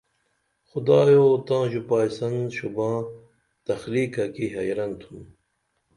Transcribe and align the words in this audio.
خدایو 0.69 1.27
تاں 1.47 1.63
ژوپائسن 1.71 2.35
شوباں 2.55 2.97
تخلیقہ 3.67 4.25
کی 4.35 4.45
حیرن 4.55 4.91
تُھم 5.01 5.17